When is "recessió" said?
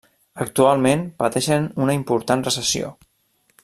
2.51-2.95